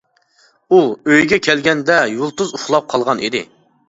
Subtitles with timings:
[0.69, 0.77] ئۇ
[1.09, 3.43] ئۆيگە كەلگەندە يۇلتۇز ئۇخلاپ قالغان ئىدى.